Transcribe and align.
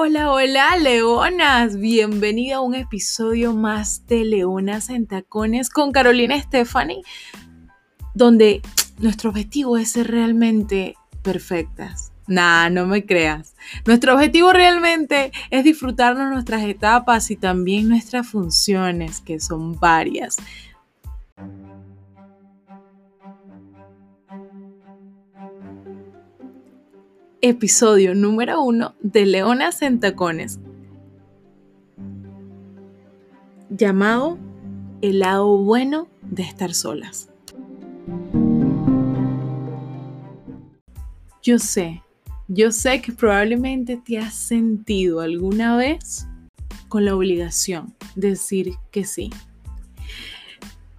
Hola, 0.00 0.30
hola, 0.30 0.76
leonas. 0.76 1.76
Bienvenida 1.76 2.58
a 2.58 2.60
un 2.60 2.76
episodio 2.76 3.52
más 3.52 4.06
de 4.06 4.24
Leonas 4.24 4.90
en 4.90 5.08
Tacones 5.08 5.70
con 5.70 5.90
Carolina 5.90 6.40
Stephanie, 6.40 7.02
donde 8.14 8.62
nuestro 9.00 9.30
objetivo 9.30 9.76
es 9.76 9.90
ser 9.90 10.08
realmente 10.08 10.94
perfectas. 11.22 12.12
Nah, 12.28 12.70
no 12.70 12.86
me 12.86 13.06
creas. 13.06 13.56
Nuestro 13.86 14.14
objetivo 14.14 14.52
realmente 14.52 15.32
es 15.50 15.64
disfrutarnos 15.64 16.30
nuestras 16.30 16.62
etapas 16.62 17.32
y 17.32 17.36
también 17.36 17.88
nuestras 17.88 18.28
funciones, 18.28 19.20
que 19.20 19.40
son 19.40 19.80
varias. 19.80 20.36
Episodio 27.40 28.16
número 28.16 28.60
uno 28.62 28.96
de 29.00 29.24
Leonas 29.24 29.82
en 29.82 30.00
Tacones, 30.00 30.58
llamado 33.70 34.38
El 35.02 35.20
lado 35.20 35.56
bueno 35.58 36.08
de 36.22 36.42
estar 36.42 36.74
solas. 36.74 37.30
Yo 41.42 41.60
sé, 41.60 42.02
yo 42.48 42.72
sé 42.72 43.00
que 43.00 43.12
probablemente 43.12 43.96
te 44.04 44.18
has 44.18 44.34
sentido 44.34 45.20
alguna 45.20 45.76
vez 45.76 46.26
con 46.88 47.04
la 47.04 47.14
obligación 47.14 47.94
de 48.16 48.30
decir 48.30 48.74
que 48.90 49.04
sí, 49.04 49.30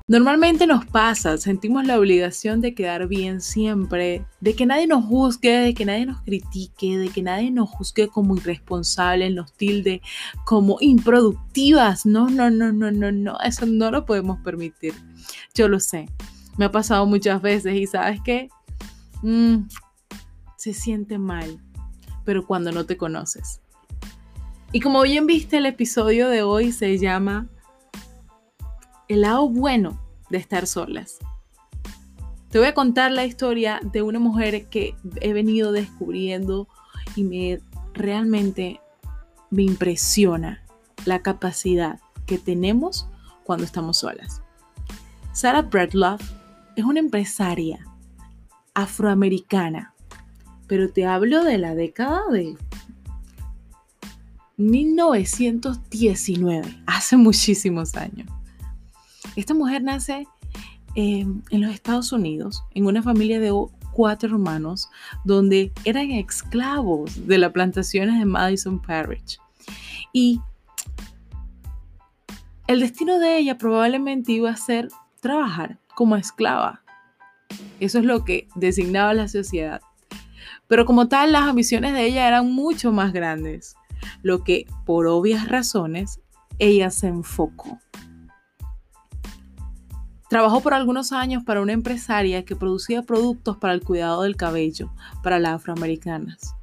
Normalmente 0.09 0.65
nos 0.65 0.87
pasa, 0.87 1.37
sentimos 1.37 1.85
la 1.85 1.99
obligación 1.99 2.61
de 2.61 2.73
quedar 2.73 3.07
bien 3.07 3.41
siempre, 3.41 4.25
de 4.41 4.55
que 4.55 4.65
nadie 4.65 4.87
nos 4.87 5.05
juzgue, 5.05 5.51
de 5.51 5.75
que 5.75 5.85
nadie 5.85 6.07
nos 6.07 6.19
critique, 6.23 6.97
de 6.97 7.09
que 7.09 7.21
nadie 7.21 7.51
nos 7.51 7.69
juzgue 7.69 8.07
como 8.07 8.35
irresponsables, 8.35 9.31
nos 9.35 9.53
tilde 9.53 10.01
como 10.45 10.77
improductivas. 10.81 12.07
No, 12.07 12.27
no, 12.27 12.49
no, 12.49 12.73
no, 12.73 12.89
no, 12.89 13.11
no, 13.11 13.39
eso 13.41 13.67
no 13.67 13.91
lo 13.91 14.07
podemos 14.07 14.39
permitir. 14.39 14.95
Yo 15.53 15.67
lo 15.67 15.79
sé, 15.79 16.09
me 16.57 16.65
ha 16.65 16.71
pasado 16.71 17.05
muchas 17.05 17.39
veces 17.39 17.75
y 17.75 17.85
sabes 17.85 18.19
qué, 18.25 18.49
mm, 19.21 19.67
se 20.57 20.73
siente 20.73 21.19
mal, 21.19 21.59
pero 22.25 22.47
cuando 22.47 22.71
no 22.71 22.87
te 22.87 22.97
conoces. 22.97 23.61
Y 24.71 24.79
como 24.79 25.03
bien 25.03 25.27
viste, 25.27 25.57
el 25.57 25.67
episodio 25.67 26.29
de 26.29 26.41
hoy 26.41 26.71
se 26.71 26.97
llama 26.97 27.47
el 29.09 29.21
lado 29.21 29.49
bueno 29.49 29.99
de 30.29 30.37
estar 30.37 30.67
solas. 30.67 31.17
Te 32.49 32.59
voy 32.59 32.67
a 32.67 32.73
contar 32.73 33.11
la 33.11 33.25
historia 33.25 33.81
de 33.83 34.03
una 34.03 34.19
mujer 34.19 34.67
que 34.69 34.95
he 35.19 35.33
venido 35.33 35.71
descubriendo 35.71 36.67
y 37.15 37.23
me 37.23 37.59
realmente 37.93 38.79
me 39.49 39.63
impresiona 39.63 40.63
la 41.05 41.21
capacidad 41.21 41.99
que 42.25 42.37
tenemos 42.37 43.07
cuando 43.43 43.65
estamos 43.65 43.97
solas. 43.97 44.43
Sarah 45.33 45.63
Bradloff 45.63 46.21
es 46.75 46.85
una 46.85 46.99
empresaria 46.99 47.83
afroamericana, 48.75 49.95
pero 50.67 50.91
te 50.91 51.07
hablo 51.07 51.43
de 51.43 51.57
la 51.57 51.73
década 51.73 52.21
de 52.31 52.55
1919, 54.57 56.83
hace 56.85 57.17
muchísimos 57.17 57.95
años. 57.95 58.27
Esta 59.39 59.53
mujer 59.53 59.81
nace 59.81 60.27
eh, 60.95 61.25
en 61.49 61.61
los 61.61 61.71
Estados 61.71 62.11
Unidos, 62.11 62.61
en 62.75 62.85
una 62.85 63.01
familia 63.01 63.39
de 63.39 63.53
cuatro 63.93 64.31
hermanos, 64.31 64.89
donde 65.23 65.71
eran 65.85 66.11
esclavos 66.11 67.25
de 67.25 67.37
las 67.37 67.53
plantaciones 67.53 68.19
de 68.19 68.25
Madison 68.25 68.81
Parish. 68.81 69.39
Y 70.11 70.41
el 72.67 72.81
destino 72.81 73.17
de 73.17 73.37
ella 73.37 73.57
probablemente 73.57 74.33
iba 74.33 74.49
a 74.49 74.57
ser 74.57 74.89
trabajar 75.21 75.79
como 75.95 76.17
esclava. 76.17 76.83
Eso 77.79 77.99
es 77.99 78.03
lo 78.03 78.25
que 78.25 78.49
designaba 78.55 79.13
la 79.13 79.29
sociedad. 79.29 79.79
Pero 80.67 80.83
como 80.83 81.07
tal, 81.07 81.31
las 81.31 81.43
ambiciones 81.43 81.93
de 81.93 82.07
ella 82.07 82.27
eran 82.27 82.51
mucho 82.51 82.91
más 82.91 83.13
grandes, 83.13 83.77
lo 84.21 84.43
que 84.43 84.65
por 84.85 85.07
obvias 85.07 85.47
razones 85.47 86.19
ella 86.57 86.91
se 86.91 87.07
enfocó. 87.07 87.79
Trabajó 90.29 90.61
por 90.61 90.75
algunos 90.75 91.11
años 91.11 91.43
para 91.43 91.59
una 91.59 91.73
empresaria 91.73 92.45
que 92.45 92.55
producía 92.55 93.01
productos 93.01 93.57
para 93.57 93.73
el 93.73 93.81
cuidado 93.81 94.21
del 94.21 94.35
cabello 94.35 94.91
para 95.23 95.39
las 95.39 95.55
afroamericanas. 95.55 96.55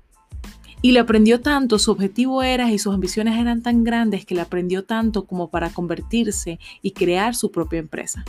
Y 0.83 0.93
le 0.93 1.01
aprendió 1.01 1.41
tanto, 1.41 1.81
su 1.81 1.91
objetivo 1.91 2.45
era 2.45 2.71
y 2.71 2.79
sus 2.79 2.95
ambiciones 2.95 3.41
eran 3.41 3.63
tan 3.63 3.83
grandes 3.83 4.25
que 4.25 4.37
le 4.37 4.43
aprendió 4.43 4.85
tanto 4.85 5.27
como 5.27 5.51
para 5.51 5.71
convertirse 5.71 6.61
y 6.81 6.93
crear 6.93 7.35
su 7.35 7.51
propia 7.51 7.81
empresa. 7.81 8.25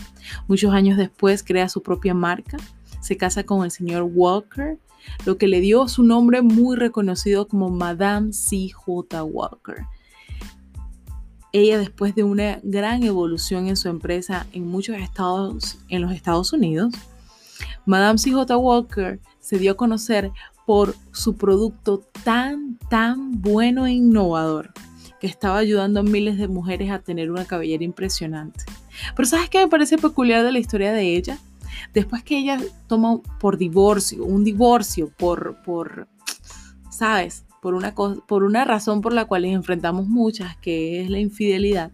Muchos 0.48 0.74
años 0.74 0.98
después 0.98 1.44
crea 1.44 1.70
su 1.70 1.84
propia 1.84 2.16
marca, 2.16 2.58
se 3.00 3.16
casa 3.16 3.44
con 3.44 3.64
el 3.64 3.70
señor 3.70 4.10
Walker, 4.12 4.80
lo 5.26 5.38
que 5.38 5.48
le 5.48 5.60
dio 5.60 5.88
su 5.88 6.02
nombre 6.02 6.42
muy 6.42 6.78
reconocido 6.78 7.48
como 7.48 7.70
Madame 7.70 8.34
C.J. 8.34 9.24
Walker 9.24 9.86
ella 11.54 11.78
después 11.78 12.16
de 12.16 12.24
una 12.24 12.60
gran 12.64 13.04
evolución 13.04 13.68
en 13.68 13.78
su 13.78 13.90
empresa 13.90 14.48
en 14.54 14.68
muchos 14.68 14.98
estados 14.98 15.78
en 15.90 16.02
los 16.02 16.12
Estados 16.12 16.54
Unidos, 16.54 16.94
Madame 17.86 18.20
C.J. 18.20 18.58
Walker 18.58 19.20
se 19.40 19.58
dio 19.58 19.72
a 19.72 19.78
conocer 19.78 20.32
por 20.66 20.96
su 21.14 21.38
producto 21.38 22.04
tan, 22.24 22.78
tan 22.90 23.42
bueno 23.42 23.86
e 23.86 23.94
innovador 23.94 24.74
que 25.20 25.28
estaba 25.28 25.58
ayudando 25.58 26.02
a 26.02 26.04
miles 26.04 26.38
de 26.38 26.48
mujeres 26.48 26.92
a 26.92 27.00
tener 27.00 27.32
una 27.32 27.46
cabellera 27.46 27.84
impresionante. 27.84 28.66
Pero 29.16 29.28
¿sabes 29.28 29.50
qué 29.50 29.60
me 29.60 29.68
parece 29.68 29.98
peculiar 29.98 30.44
de 30.44 30.52
la 30.52 30.60
historia 30.60 30.92
de 30.92 31.16
ella? 31.16 31.40
Después 31.94 32.24
que 32.24 32.38
ella 32.38 32.60
toma 32.88 33.20
por 33.40 33.58
divorcio, 33.58 34.24
un 34.26 34.44
divorcio 34.44 35.10
por, 35.18 35.62
por 35.64 36.08
¿sabes? 36.90 37.46
Por 37.68 37.74
una, 37.74 37.94
por 37.94 38.46
una 38.46 38.64
razón 38.64 39.02
por 39.02 39.12
la 39.12 39.26
cual 39.26 39.44
enfrentamos 39.44 40.08
muchas, 40.08 40.56
que 40.56 41.02
es 41.02 41.10
la 41.10 41.20
infidelidad. 41.20 41.92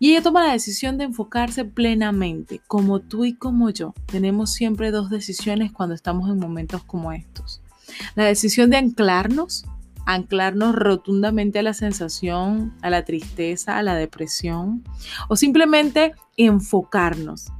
Y 0.00 0.10
ella 0.10 0.22
toma 0.22 0.44
la 0.44 0.54
decisión 0.54 0.98
de 0.98 1.04
enfocarse 1.04 1.64
plenamente, 1.64 2.60
como 2.66 2.98
tú 2.98 3.24
y 3.24 3.32
como 3.32 3.70
yo. 3.70 3.94
Tenemos 4.06 4.52
siempre 4.52 4.90
dos 4.90 5.08
decisiones 5.08 5.70
cuando 5.70 5.94
estamos 5.94 6.28
en 6.28 6.40
momentos 6.40 6.82
como 6.82 7.12
estos. 7.12 7.62
La 8.16 8.24
decisión 8.24 8.70
de 8.70 8.78
anclarnos, 8.78 9.66
anclarnos 10.04 10.74
rotundamente 10.74 11.60
a 11.60 11.62
la 11.62 11.74
sensación, 11.74 12.74
a 12.82 12.90
la 12.90 13.04
tristeza, 13.04 13.78
a 13.78 13.84
la 13.84 13.94
depresión, 13.94 14.82
o 15.28 15.36
simplemente 15.36 16.16
enfocarnos 16.36 17.52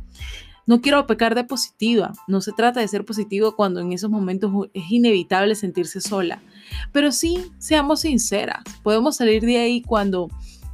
no 0.66 0.80
quiero 0.80 1.06
pecar 1.06 1.34
de 1.34 1.44
positiva, 1.44 2.12
no 2.28 2.40
se 2.40 2.52
trata 2.52 2.80
de 2.80 2.88
ser 2.88 3.04
positivo 3.04 3.56
cuando 3.56 3.80
en 3.80 3.92
esos 3.92 4.10
momentos 4.10 4.52
es 4.74 4.90
inevitable 4.90 5.54
sentirse 5.54 6.00
sola, 6.00 6.42
pero 6.92 7.12
sí, 7.12 7.52
seamos 7.58 8.00
sinceras, 8.00 8.62
podemos 8.82 9.16
salir 9.16 9.42
de 9.42 9.58
ahí 9.58 9.82
cuando 9.82 10.28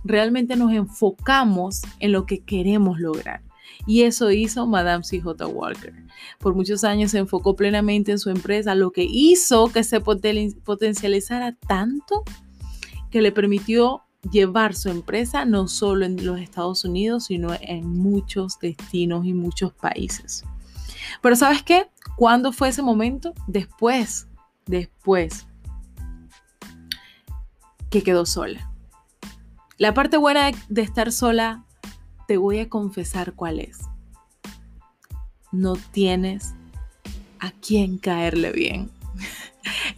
realmente 0.04 0.56
nos 0.56 0.72
enfocamos 0.72 1.82
en 2.00 2.12
lo 2.12 2.26
que 2.26 2.40
queremos 2.40 2.98
lograr. 2.98 3.42
Y 3.86 4.02
eso 4.02 4.30
hizo 4.30 4.66
Madame 4.66 5.02
C.J. 5.04 5.46
Walker. 5.46 5.94
Por 6.38 6.54
muchos 6.54 6.84
años 6.84 7.12
se 7.12 7.18
enfocó 7.18 7.56
plenamente 7.56 8.12
en 8.12 8.18
su 8.18 8.28
empresa, 8.28 8.74
lo 8.74 8.90
que 8.90 9.06
hizo 9.08 9.68
que 9.68 9.82
se 9.82 10.00
potencializara 10.00 11.52
tanto 11.66 12.22
que 13.10 13.22
le 13.22 13.32
permitió 13.32 14.02
llevar 14.30 14.74
su 14.74 14.88
empresa 14.88 15.44
no 15.44 15.68
solo 15.68 16.04
en 16.04 16.24
los 16.24 16.40
Estados 16.40 16.84
Unidos, 16.84 17.26
sino 17.26 17.54
en 17.60 17.88
muchos 17.88 18.58
destinos 18.58 19.24
y 19.26 19.32
muchos 19.32 19.72
países. 19.72 20.44
Pero 21.22 21.36
¿sabes 21.36 21.62
qué? 21.62 21.88
¿Cuándo 22.16 22.52
fue 22.52 22.68
ese 22.68 22.82
momento? 22.82 23.32
Después, 23.46 24.26
después 24.66 25.46
que 27.90 28.02
quedó 28.02 28.26
sola. 28.26 28.70
La 29.78 29.94
parte 29.94 30.16
buena 30.16 30.50
de 30.68 30.82
estar 30.82 31.12
sola, 31.12 31.64
te 32.26 32.36
voy 32.36 32.58
a 32.58 32.68
confesar 32.68 33.34
cuál 33.34 33.60
es. 33.60 33.78
No 35.52 35.76
tienes 35.92 36.54
a 37.38 37.52
quién 37.52 37.98
caerle 37.98 38.52
bien. 38.52 38.90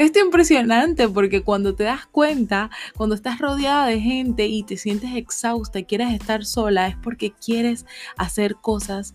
Esto 0.01 0.19
es 0.19 0.25
impresionante 0.25 1.11
porque 1.11 1.43
cuando 1.43 1.75
te 1.75 1.85
das 1.85 2.07
cuenta, 2.07 2.71
cuando 2.97 3.15
estás 3.15 3.39
rodeada 3.39 3.85
de 3.85 4.01
gente 4.01 4.47
y 4.47 4.63
te 4.63 4.79
sientes 4.79 5.15
exhausta 5.15 5.79
y 5.79 5.85
quieres 5.85 6.11
estar 6.15 6.47
sola, 6.47 6.89
es 6.89 6.97
porque 6.97 7.33
quieres 7.33 7.85
hacer 8.17 8.57
cosas 8.57 9.13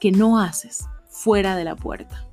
que 0.00 0.10
no 0.10 0.40
haces 0.40 0.88
fuera 1.08 1.54
de 1.54 1.62
la 1.62 1.76
puerta. 1.76 2.26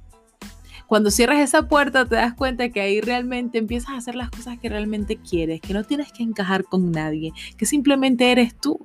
Cuando 0.88 1.12
cierras 1.12 1.42
esa 1.42 1.68
puerta 1.68 2.08
te 2.08 2.16
das 2.16 2.34
cuenta 2.34 2.70
que 2.70 2.82
ahí 2.82 3.02
realmente 3.02 3.60
empiezas 3.60 3.92
a 3.92 3.98
hacer 3.98 4.16
las 4.16 4.32
cosas 4.32 4.58
que 4.58 4.70
realmente 4.70 5.18
quieres, 5.18 5.62
que 5.62 5.76
no 5.76 5.84
tienes 5.84 6.12
que 6.12 6.24
encajar 6.24 6.64
con 6.64 6.92
nadie, 6.92 7.34
que 7.56 7.68
simplemente 7.68 8.32
eres 8.32 8.60
tú. 8.60 8.80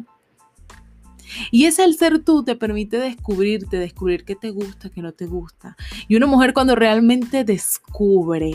Y 1.50 1.64
ese 1.64 1.84
el 1.84 1.96
ser 1.96 2.22
tú 2.22 2.44
te 2.44 2.54
permite 2.54 2.98
descubrirte, 2.98 3.78
descubrir 3.78 4.26
qué 4.26 4.36
te 4.36 4.50
gusta, 4.50 4.90
qué 4.90 5.00
no 5.00 5.12
te 5.12 5.24
gusta. 5.24 5.74
Y 6.06 6.16
una 6.16 6.26
mujer 6.26 6.52
cuando 6.52 6.76
realmente 6.76 7.44
descubre 7.44 8.50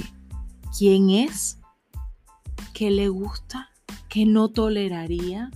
quién 0.78 1.10
es, 1.10 1.60
qué 2.74 2.92
le 2.92 3.10
gusta, 3.10 3.70
qué 4.08 4.26
no 4.26 4.50
toleraría, 4.50 5.52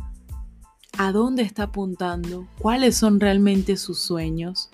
a 0.97 1.11
dónde 1.11 1.43
está 1.43 1.63
apuntando, 1.63 2.47
cuáles 2.59 2.95
son 2.95 3.19
realmente 3.19 3.77
sus 3.77 3.99
sueños, 3.99 4.69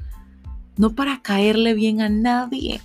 no 0.77 0.95
para 0.95 1.21
caerle 1.21 1.73
bien 1.73 2.01
a 2.01 2.09
nadie, 2.09 2.81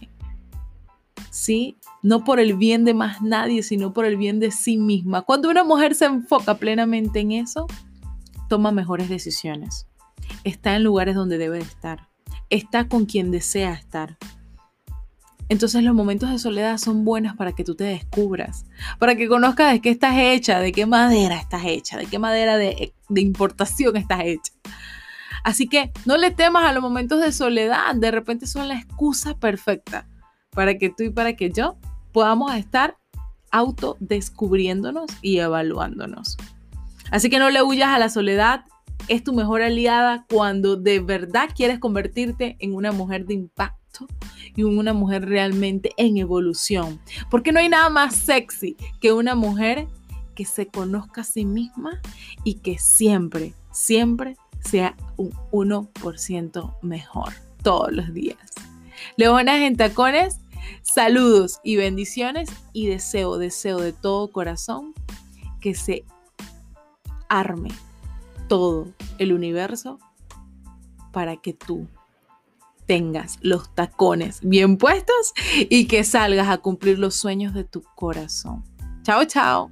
¿sí? 1.31 1.77
No 2.03 2.25
por 2.25 2.39
el 2.39 2.56
bien 2.56 2.85
de 2.85 2.95
más 2.95 3.23
nadie, 3.23 3.62
sino 3.62 3.93
por 3.93 4.05
el 4.05 4.17
bien 4.17 4.39
de 4.39 4.50
sí 4.50 4.77
misma. 4.77 5.23
Cuando 5.23 5.49
una 5.49 5.65
mujer 5.65 5.95
se 5.95 6.05
enfoca 6.05 6.59
plenamente 6.59 7.21
en 7.21 7.33
eso, 7.33 7.67
toma 8.49 8.71
mejores 8.71 9.09
decisiones. 9.09 9.87
Está 10.45 10.77
en 10.77 10.85
lugares 10.85 11.15
donde 11.15 11.39
debe 11.39 11.59
estar. 11.59 12.09
Está 12.50 12.89
con 12.89 13.07
quien 13.07 13.31
desea 13.31 13.73
estar. 13.73 14.19
Entonces 15.49 15.82
los 15.82 15.94
momentos 15.94 16.31
de 16.31 16.38
soledad 16.38 16.79
son 16.79 17.05
buenos 17.05 17.37
para 17.37 17.52
que 17.52 17.64
tú 17.64 17.75
te 17.75 17.85
descubras, 17.85 18.64
para 18.99 19.14
que 19.14 19.29
conozcas 19.29 19.73
de 19.73 19.81
qué 19.81 19.91
estás 19.91 20.17
hecha, 20.17 20.58
de 20.61 20.73
qué 20.73 20.87
madera 20.87 21.37
estás 21.37 21.62
hecha, 21.67 21.99
de 21.99 22.06
qué 22.06 22.19
madera 22.19 22.56
de, 22.56 22.94
de 23.08 23.20
importación 23.20 23.96
estás 23.96 24.20
hecha. 24.25 24.52
Así 25.44 25.69
que 25.69 25.93
no 26.06 26.17
le 26.17 26.31
temas 26.31 26.64
a 26.64 26.73
los 26.73 26.82
momentos 26.82 27.20
de 27.20 27.31
soledad, 27.31 27.94
de 27.94 28.11
repente 28.11 28.46
son 28.46 28.69
la 28.69 28.76
excusa 28.76 29.38
perfecta 29.38 30.08
para 30.50 30.79
que 30.79 30.88
tú 30.88 31.05
y 31.05 31.11
para 31.11 31.35
que 31.35 31.50
yo 31.50 31.76
podamos 32.12 32.55
estar 32.55 32.97
autodescubriéndonos 33.50 35.06
y 35.20 35.38
evaluándonos. 35.38 36.38
Así 37.11 37.29
que 37.29 37.38
no 37.38 37.50
le 37.50 37.62
huyas 37.62 37.90
a 37.90 37.99
la 37.99 38.08
soledad, 38.08 38.64
es 39.08 39.23
tu 39.23 39.35
mejor 39.35 39.61
aliada 39.61 40.25
cuando 40.31 40.76
de 40.76 41.00
verdad 41.00 41.50
quieres 41.55 41.79
convertirte 41.79 42.56
en 42.61 42.75
una 42.75 42.93
mujer 42.93 43.26
de 43.26 43.35
y 44.56 44.62
una 44.62 44.93
mujer 44.93 45.29
realmente 45.29 45.93
en 45.96 46.17
evolución. 46.17 47.00
Porque 47.31 47.52
no 47.52 47.61
hay 47.61 47.69
nada 47.69 47.88
más 47.91 48.14
sexy 48.14 48.76
que 49.00 49.12
una 49.12 49.35
mujer 49.35 49.87
que 50.35 50.44
se 50.44 50.67
conozca 50.67 51.20
a 51.20 51.25
sí 51.25 51.44
misma 51.44 52.00
y 52.43 52.55
que 52.55 52.79
siempre, 52.79 53.55
siempre 53.70 54.37
sea 54.61 54.96
un 55.17 55.31
1% 55.52 56.75
mejor 56.82 57.32
todos 57.62 57.93
los 57.93 58.12
días. 58.12 58.38
Leonas 59.17 59.61
en 59.61 59.76
tacones, 59.76 60.40
saludos 60.82 61.61
y 61.62 61.76
bendiciones 61.76 62.50
y 62.73 62.87
deseo, 62.87 63.38
deseo 63.38 63.79
de 63.79 63.93
todo 63.93 64.31
corazón 64.31 64.94
que 65.61 65.75
se 65.75 66.05
arme 67.29 67.70
todo 68.49 68.88
el 69.19 69.32
universo 69.32 69.99
para 71.12 71.37
que 71.37 71.52
tú 71.52 71.87
tengas 72.87 73.39
los 73.41 73.75
tacones 73.75 74.41
bien 74.43 74.77
puestos 74.77 75.33
y 75.71 75.87
que 75.87 76.05
salgas 76.05 76.49
a 76.49 76.59
cumplir 76.59 76.99
los 76.99 77.15
sueños 77.15 77.55
de 77.55 77.65
tu 77.65 77.83
corazón. 77.95 78.65
Chao, 79.03 79.25
chao. 79.25 79.71